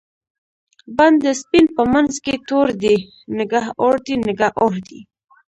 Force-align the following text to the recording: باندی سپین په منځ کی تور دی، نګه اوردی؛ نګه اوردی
باندی 0.97 1.31
سپین 1.41 1.65
په 1.75 1.83
منځ 1.93 2.11
کی 2.25 2.35
تور 2.47 2.67
دی، 2.81 2.97
نګه 3.37 3.61
اوردی؛ 3.83 4.15
نګه 4.27 4.49
اوردی 4.61 4.99